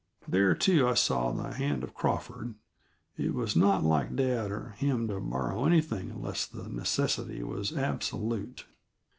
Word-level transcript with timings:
There, 0.27 0.55
too, 0.55 0.87
I 0.87 0.95
saw 0.95 1.31
the 1.31 1.53
hand 1.53 1.83
of 1.83 1.93
Crawford; 1.93 2.55
it 3.17 3.35
was 3.35 3.55
not 3.55 3.83
like 3.83 4.15
dad 4.15 4.49
or 4.49 4.69
him 4.79 5.07
to 5.09 5.19
borrow 5.19 5.63
anything 5.67 6.09
unless 6.09 6.47
the 6.47 6.67
necessity 6.67 7.43
was 7.43 7.77
absolute. 7.77 8.65